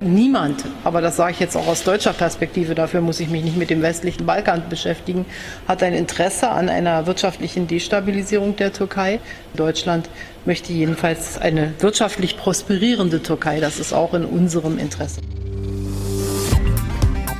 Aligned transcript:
Niemand, 0.00 0.64
aber 0.84 1.00
das 1.00 1.16
sage 1.16 1.32
ich 1.32 1.40
jetzt 1.40 1.56
auch 1.56 1.66
aus 1.66 1.82
deutscher 1.82 2.12
Perspektive, 2.12 2.76
dafür 2.76 3.00
muss 3.00 3.18
ich 3.18 3.30
mich 3.30 3.42
nicht 3.42 3.56
mit 3.56 3.68
dem 3.68 3.82
westlichen 3.82 4.26
Balkan 4.26 4.62
beschäftigen, 4.70 5.26
hat 5.66 5.82
ein 5.82 5.92
Interesse 5.92 6.50
an 6.50 6.68
einer 6.68 7.06
wirtschaftlichen 7.06 7.66
Destabilisierung 7.66 8.54
der 8.54 8.72
Türkei. 8.72 9.18
Deutschland 9.56 10.08
möchte 10.44 10.72
jedenfalls 10.72 11.36
eine 11.36 11.74
wirtschaftlich 11.80 12.36
prosperierende 12.36 13.24
Türkei. 13.24 13.58
Das 13.58 13.80
ist 13.80 13.92
auch 13.92 14.14
in 14.14 14.24
unserem 14.24 14.78
Interesse. 14.78 15.20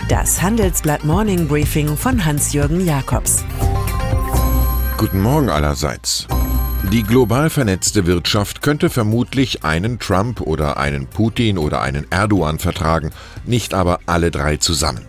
Das 0.08 0.42
Handelsblatt 0.42 1.04
Morning 1.04 1.46
Briefing 1.46 1.96
von 1.96 2.24
Hans-Jürgen 2.24 2.84
Jakobs. 2.84 3.44
Guten 4.96 5.22
Morgen 5.22 5.48
allerseits. 5.48 6.26
Die 6.84 7.02
global 7.02 7.50
vernetzte 7.50 8.06
Wirtschaft 8.06 8.62
könnte 8.62 8.88
vermutlich 8.88 9.62
einen 9.62 9.98
Trump 9.98 10.40
oder 10.40 10.78
einen 10.78 11.06
Putin 11.06 11.58
oder 11.58 11.82
einen 11.82 12.06
Erdogan 12.10 12.58
vertragen, 12.58 13.10
nicht 13.44 13.74
aber 13.74 13.98
alle 14.06 14.30
drei 14.30 14.56
zusammen. 14.56 15.04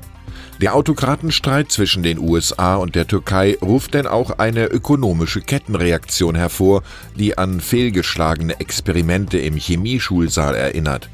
Der 0.59 0.75
Autokratenstreit 0.75 1.71
zwischen 1.71 2.03
den 2.03 2.19
USA 2.19 2.75
und 2.75 2.95
der 2.95 3.07
Türkei 3.07 3.55
ruft 3.61 3.93
denn 3.93 4.07
auch 4.07 4.39
eine 4.39 4.65
ökonomische 4.65 5.39
Kettenreaktion 5.39 6.35
hervor, 6.35 6.83
die 7.15 7.37
an 7.37 7.61
fehlgeschlagene 7.61 8.59
Experimente 8.59 9.38
im 9.38 9.55
Chemieschulsaal 9.55 10.55
erinnert. 10.55 11.09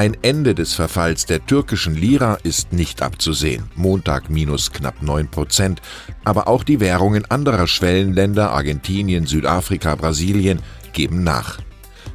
Ein 0.00 0.16
Ende 0.22 0.54
des 0.54 0.72
Verfalls 0.72 1.26
der 1.26 1.44
türkischen 1.44 1.94
Lira 1.94 2.38
ist 2.42 2.72
nicht 2.72 3.02
abzusehen. 3.02 3.64
Montag 3.74 4.30
minus 4.30 4.72
knapp 4.72 5.02
9 5.02 5.28
Prozent. 5.28 5.82
Aber 6.24 6.48
auch 6.48 6.64
die 6.64 6.80
Währungen 6.80 7.30
anderer 7.30 7.66
Schwellenländer, 7.66 8.50
Argentinien, 8.50 9.26
Südafrika, 9.26 9.96
Brasilien, 9.96 10.60
geben 10.94 11.22
nach. 11.22 11.58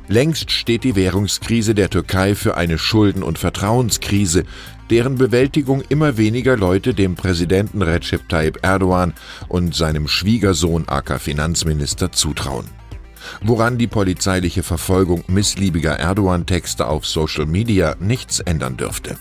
Längst 0.07 0.49
steht 0.49 0.83
die 0.83 0.95
Währungskrise 0.95 1.75
der 1.75 1.91
Türkei 1.91 2.33
für 2.33 2.57
eine 2.57 2.79
Schulden- 2.79 3.21
und 3.21 3.37
Vertrauenskrise, 3.37 4.45
deren 4.89 5.19
Bewältigung 5.19 5.83
immer 5.87 6.17
weniger 6.17 6.57
Leute 6.57 6.95
dem 6.95 7.13
Präsidenten 7.13 7.83
Recep 7.83 8.27
Tayyip 8.29 8.57
Erdogan 8.63 9.13
und 9.47 9.75
seinem 9.75 10.07
Schwiegersohn 10.07 10.89
aka 10.89 11.19
Finanzminister 11.19 12.11
zutrauen 12.11 12.65
woran 13.41 13.77
die 13.77 13.87
polizeiliche 13.87 14.63
Verfolgung 14.63 15.23
missliebiger 15.27 15.99
Erdogan-Texte 15.99 16.87
auf 16.87 17.05
Social 17.05 17.45
Media 17.45 17.95
nichts 17.99 18.39
ändern 18.39 18.77
dürfte. 18.77 19.17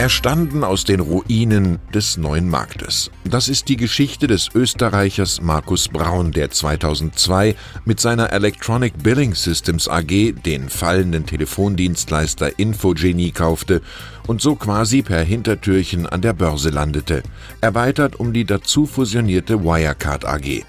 Erstanden 0.00 0.64
aus 0.64 0.84
den 0.84 1.00
Ruinen 1.00 1.78
des 1.92 2.16
neuen 2.16 2.48
Marktes. 2.48 3.10
Das 3.24 3.48
ist 3.48 3.68
die 3.68 3.76
Geschichte 3.76 4.26
des 4.26 4.48
Österreichers 4.54 5.42
Markus 5.42 5.88
Braun, 5.88 6.32
der 6.32 6.50
2002 6.50 7.54
mit 7.84 8.00
seiner 8.00 8.32
Electronic 8.32 8.94
Billing 9.02 9.34
Systems 9.34 9.88
AG 9.88 10.32
den 10.46 10.70
fallenden 10.70 11.26
Telefondienstleister 11.26 12.58
Infogenie 12.58 13.30
kaufte 13.30 13.82
und 14.26 14.40
so 14.40 14.54
quasi 14.54 15.02
per 15.02 15.22
Hintertürchen 15.22 16.06
an 16.06 16.22
der 16.22 16.32
Börse 16.32 16.70
landete, 16.70 17.22
erweitert 17.60 18.18
um 18.18 18.32
die 18.32 18.46
dazu 18.46 18.86
fusionierte 18.86 19.62
Wirecard 19.62 20.24
AG. 20.24 20.64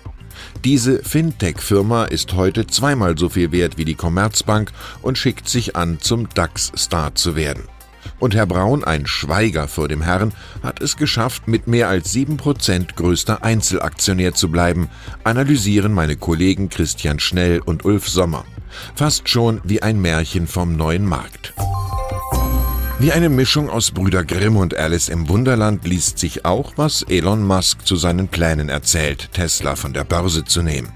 Diese 0.63 1.03
Fintech-Firma 1.03 2.05
ist 2.05 2.33
heute 2.33 2.67
zweimal 2.67 3.17
so 3.17 3.29
viel 3.29 3.51
wert 3.51 3.77
wie 3.77 3.85
die 3.85 3.95
Commerzbank 3.95 4.71
und 5.01 5.17
schickt 5.17 5.49
sich 5.49 5.75
an, 5.75 5.99
zum 5.99 6.29
DAX-Star 6.29 7.15
zu 7.15 7.35
werden. 7.35 7.63
Und 8.19 8.35
Herr 8.35 8.45
Braun, 8.45 8.83
ein 8.83 9.07
Schweiger 9.07 9.67
vor 9.67 9.87
dem 9.87 10.01
Herrn, 10.01 10.33
hat 10.63 10.81
es 10.81 10.97
geschafft, 10.97 11.47
mit 11.47 11.67
mehr 11.67 11.89
als 11.89 12.13
7% 12.13 12.95
größter 12.95 13.43
Einzelaktionär 13.43 14.33
zu 14.33 14.49
bleiben, 14.49 14.89
analysieren 15.23 15.93
meine 15.93 16.15
Kollegen 16.15 16.69
Christian 16.69 17.19
Schnell 17.19 17.59
und 17.59 17.85
Ulf 17.85 18.07
Sommer. 18.07 18.45
Fast 18.95 19.27
schon 19.27 19.61
wie 19.63 19.81
ein 19.81 20.01
Märchen 20.01 20.47
vom 20.47 20.75
neuen 20.75 21.05
Markt. 21.05 21.53
Wie 23.01 23.11
eine 23.11 23.29
Mischung 23.29 23.67
aus 23.67 23.89
Brüder 23.89 24.23
Grimm 24.23 24.57
und 24.57 24.77
Alice 24.77 25.09
im 25.09 25.27
Wunderland 25.27 25.87
liest 25.87 26.19
sich 26.19 26.45
auch, 26.45 26.73
was 26.75 27.01
Elon 27.09 27.43
Musk 27.43 27.83
zu 27.83 27.95
seinen 27.95 28.27
Plänen 28.27 28.69
erzählt, 28.69 29.29
Tesla 29.33 29.75
von 29.75 29.91
der 29.91 30.03
Börse 30.03 30.45
zu 30.45 30.61
nehmen. 30.61 30.89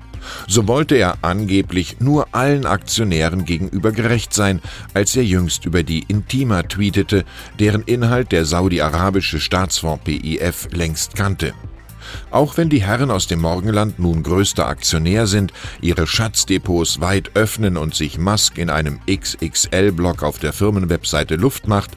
So 0.47 0.67
wollte 0.67 0.93
er 0.97 1.17
angeblich 1.23 1.99
nur 1.99 2.27
allen 2.31 2.67
Aktionären 2.67 3.43
gegenüber 3.43 3.91
gerecht 3.91 4.35
sein, 4.35 4.61
als 4.93 5.15
er 5.15 5.23
jüngst 5.23 5.65
über 5.65 5.81
die 5.81 6.05
Intima 6.07 6.61
tweetete, 6.61 7.25
deren 7.57 7.81
Inhalt 7.81 8.31
der 8.31 8.45
saudi-arabische 8.45 9.39
Staatsfonds 9.39 10.03
PIF 10.03 10.67
längst 10.73 11.15
kannte. 11.15 11.55
Auch 12.31 12.57
wenn 12.57 12.69
die 12.69 12.83
Herren 12.83 13.11
aus 13.11 13.27
dem 13.27 13.41
Morgenland 13.41 13.99
nun 13.99 14.23
größter 14.23 14.67
Aktionär 14.67 15.27
sind, 15.27 15.53
ihre 15.81 16.07
Schatzdepots 16.07 17.01
weit 17.01 17.35
öffnen 17.35 17.77
und 17.77 17.95
sich 17.95 18.17
Musk 18.17 18.57
in 18.57 18.69
einem 18.69 18.99
XXL-Block 19.09 20.23
auf 20.23 20.39
der 20.39 20.53
Firmenwebseite 20.53 21.35
Luft 21.35 21.67
macht, 21.67 21.91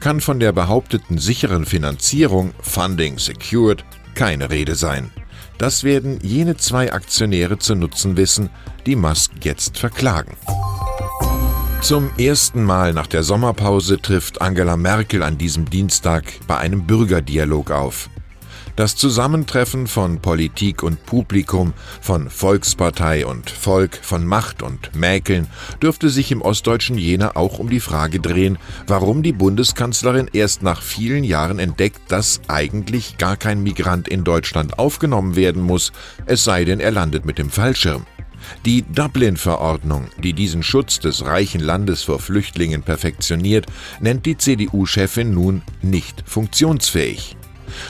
kann 0.00 0.20
von 0.20 0.40
der 0.40 0.52
behaupteten 0.52 1.18
sicheren 1.18 1.64
Finanzierung 1.64 2.52
Funding 2.60 3.18
Secured 3.18 3.84
keine 4.14 4.50
Rede 4.50 4.74
sein. 4.74 5.10
Das 5.58 5.82
werden 5.82 6.20
jene 6.22 6.56
zwei 6.56 6.92
Aktionäre 6.92 7.58
zu 7.58 7.74
nutzen 7.74 8.16
wissen, 8.16 8.50
die 8.86 8.94
Musk 8.94 9.32
jetzt 9.42 9.76
verklagen. 9.76 10.36
Zum 11.80 12.10
ersten 12.18 12.64
Mal 12.64 12.92
nach 12.92 13.06
der 13.06 13.22
Sommerpause 13.22 14.00
trifft 14.00 14.40
Angela 14.40 14.76
Merkel 14.76 15.22
an 15.22 15.38
diesem 15.38 15.70
Dienstag 15.70 16.24
bei 16.46 16.58
einem 16.58 16.86
Bürgerdialog 16.86 17.70
auf. 17.70 18.10
Das 18.78 18.94
Zusammentreffen 18.94 19.88
von 19.88 20.20
Politik 20.20 20.84
und 20.84 21.04
Publikum, 21.04 21.72
von 22.00 22.30
Volkspartei 22.30 23.26
und 23.26 23.50
Volk, 23.50 23.98
von 24.00 24.24
Macht 24.24 24.62
und 24.62 24.94
Mäkeln 24.94 25.48
dürfte 25.82 26.08
sich 26.08 26.30
im 26.30 26.42
ostdeutschen 26.42 26.96
Jena 26.96 27.34
auch 27.34 27.58
um 27.58 27.70
die 27.70 27.80
Frage 27.80 28.20
drehen, 28.20 28.56
warum 28.86 29.24
die 29.24 29.32
Bundeskanzlerin 29.32 30.30
erst 30.32 30.62
nach 30.62 30.80
vielen 30.80 31.24
Jahren 31.24 31.58
entdeckt, 31.58 32.00
dass 32.06 32.40
eigentlich 32.46 33.18
gar 33.18 33.36
kein 33.36 33.64
Migrant 33.64 34.06
in 34.06 34.22
Deutschland 34.22 34.78
aufgenommen 34.78 35.34
werden 35.34 35.60
muss, 35.60 35.90
es 36.26 36.44
sei 36.44 36.64
denn, 36.64 36.78
er 36.78 36.92
landet 36.92 37.24
mit 37.24 37.38
dem 37.38 37.50
Fallschirm. 37.50 38.06
Die 38.64 38.82
Dublin-Verordnung, 38.82 40.06
die 40.22 40.34
diesen 40.34 40.62
Schutz 40.62 41.00
des 41.00 41.24
reichen 41.24 41.60
Landes 41.60 42.04
vor 42.04 42.20
Flüchtlingen 42.20 42.84
perfektioniert, 42.84 43.66
nennt 43.98 44.24
die 44.24 44.38
CDU-Chefin 44.38 45.34
nun 45.34 45.62
nicht 45.82 46.22
funktionsfähig. 46.26 47.34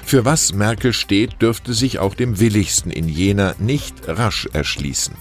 Für 0.05 0.25
was 0.25 0.53
Merkel 0.53 0.93
steht, 0.93 1.41
dürfte 1.43 1.75
sich 1.75 1.99
auch 1.99 2.15
dem 2.15 2.41
Willigsten 2.41 2.91
in 2.91 3.09
Jena 3.09 3.55
nicht 3.59 3.95
rasch 4.07 4.49
erschließen. 4.53 5.15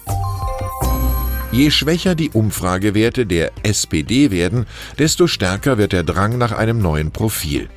Je 1.52 1.72
schwächer 1.72 2.14
die 2.14 2.30
Umfragewerte 2.30 3.26
der 3.26 3.52
SPD 3.64 4.32
werden, 4.32 4.66
desto 5.00 5.28
stärker 5.28 5.78
wird 5.78 5.94
der 5.94 6.04
Drang 6.04 6.38
nach 6.38 6.52
einem 6.52 6.80
neuen 6.80 7.12
Profil. 7.12 7.70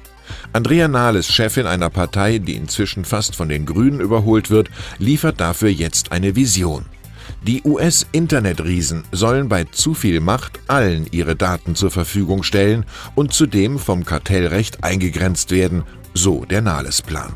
Andrea 0.52 0.88
Nahles, 0.88 1.28
Chefin 1.28 1.66
einer 1.66 1.91
Partei, 1.91 2.38
die 2.38 2.56
inzwischen 2.56 3.04
fast 3.04 3.36
von 3.36 3.48
den 3.48 3.66
Grünen 3.66 4.00
überholt 4.00 4.50
wird, 4.50 4.68
liefert 4.98 5.41
dafür 5.41 5.68
jetzt 5.68 6.12
eine 6.12 6.34
Vision. 6.34 6.84
Die 7.47 7.62
US-Internetriesen 7.62 9.04
sollen 9.12 9.48
bei 9.48 9.64
zu 9.64 9.94
viel 9.94 10.20
Macht 10.20 10.60
allen 10.66 11.06
ihre 11.10 11.36
Daten 11.36 11.74
zur 11.74 11.91
Verfügung 11.91 12.42
stellen 12.42 12.84
und 13.14 13.32
zudem 13.32 13.78
vom 13.78 14.04
Kartellrecht 14.04 14.84
eingegrenzt 14.84 15.50
werden, 15.50 15.84
so 16.15 16.44
der 16.44 16.62
Nahles-Plan. 16.62 17.34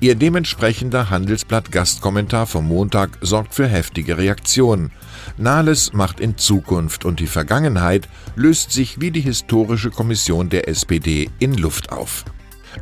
Ihr 0.00 0.14
dementsprechender 0.14 1.10
Handelsblatt-Gastkommentar 1.10 2.46
vom 2.46 2.68
Montag 2.68 3.10
sorgt 3.20 3.54
für 3.54 3.66
heftige 3.66 4.16
Reaktionen. 4.16 4.92
Nahles 5.36 5.92
macht 5.92 6.20
in 6.20 6.38
Zukunft 6.38 7.04
und 7.04 7.18
die 7.18 7.26
Vergangenheit 7.26 8.08
löst 8.36 8.70
sich 8.70 9.00
wie 9.00 9.10
die 9.10 9.20
historische 9.20 9.90
Kommission 9.90 10.50
der 10.50 10.68
SPD 10.68 11.30
in 11.40 11.54
Luft 11.54 11.90
auf. 11.90 12.24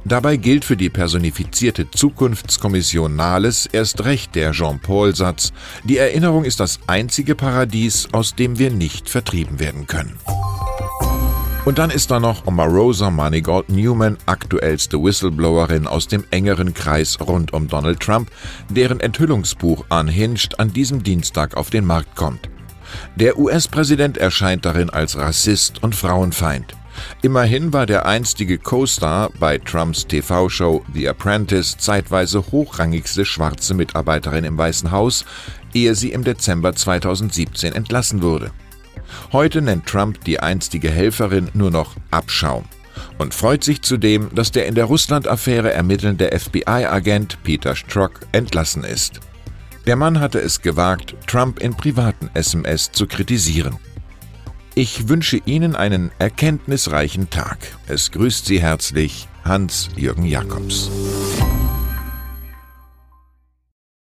Dabei 0.05 0.37
gilt 0.37 0.65
für 0.65 0.77
die 0.77 0.91
personifizierte 0.91 1.91
Zukunftskommission 1.91 3.17
Nahles 3.17 3.67
erst 3.67 4.05
recht 4.05 4.35
der 4.35 4.53
Jean-Paul-Satz, 4.53 5.53
die 5.85 5.97
Erinnerung 5.97 6.45
ist 6.45 6.61
das 6.61 6.81
einzige 6.87 7.35
Paradies, 7.35 8.09
aus 8.13 8.35
dem 8.35 8.59
wir 8.59 8.71
nicht 8.71 9.09
vertrieben 9.09 9.59
werden 9.59 9.87
können. 9.87 10.19
Und 11.67 11.79
dann 11.79 11.91
ist 11.91 12.13
da 12.13 12.21
noch 12.21 12.47
Omarosa 12.47 13.11
Manigault 13.11 13.69
Newman, 13.71 14.19
aktuellste 14.27 15.03
Whistleblowerin 15.03 15.89
aus 15.89 16.07
dem 16.07 16.23
engeren 16.31 16.75
Kreis 16.75 17.19
rund 17.21 17.53
um 17.53 17.67
Donald 17.67 17.99
Trump, 17.99 18.31
deren 18.71 19.01
Enthüllungsbuch 19.01 19.85
Unhinged 19.91 20.61
an 20.61 20.73
diesem 20.73 21.03
Dienstag 21.03 21.57
auf 21.57 21.71
den 21.71 21.85
Markt 21.85 22.15
kommt. 22.15 22.49
Der 23.17 23.37
US-Präsident 23.37 24.17
erscheint 24.17 24.65
darin 24.65 24.91
als 24.91 25.19
Rassist 25.19 25.83
und 25.83 25.97
Frauenfeind. 25.97 26.73
Immerhin 27.23 27.73
war 27.73 27.87
der 27.87 28.07
einstige 28.07 28.59
Co-Star 28.59 29.31
bei 29.41 29.59
Trumps 29.59 30.07
TV-Show 30.07 30.85
The 30.95 31.09
Apprentice 31.09 31.77
zeitweise 31.79 32.45
hochrangigste 32.53 33.25
schwarze 33.25 33.75
Mitarbeiterin 33.75 34.45
im 34.45 34.57
Weißen 34.57 34.93
Haus, 34.93 35.25
ehe 35.75 35.97
sie 35.97 36.13
im 36.13 36.23
Dezember 36.23 36.77
2017 36.77 37.73
entlassen 37.73 38.23
wurde. 38.23 38.53
Heute 39.33 39.63
nennt 39.63 39.87
Trump 39.87 40.23
die 40.25 40.41
einstige 40.41 40.91
Helferin 40.91 41.51
nur 41.55 41.71
noch 41.71 41.97
Abschaum 42.11 42.65
und 43.19 43.35
freut 43.35 43.65
sich 43.65 43.83
zudem, 43.83 44.35
dass 44.35 44.53
der 44.53 44.67
in 44.67 44.75
der 44.75 44.87
Russland-Affäre 44.87 45.73
ermittelnde 45.73 46.31
FBI-Agent 46.39 47.43
Peter 47.43 47.77
Strzok 47.77 48.21
entlassen 48.33 48.85
ist. 48.85 49.21
Der 49.87 49.97
Mann 49.97 50.21
hatte 50.21 50.41
es 50.41 50.63
gewagt, 50.63 51.15
Trump 51.27 51.61
in 51.61 51.77
privaten 51.77 52.31
SMS 52.35 52.91
zu 52.93 53.07
kritisieren. 53.07 53.77
Ich 54.75 55.09
wünsche 55.09 55.41
Ihnen 55.47 55.75
einen 55.75 56.11
erkenntnisreichen 56.19 57.31
Tag. 57.31 57.59
Es 57.87 58.11
grüßt 58.11 58.45
Sie 58.45 58.61
herzlich 58.61 59.27
Hans-Jürgen 59.45 60.27
Jakobs. 60.27 60.91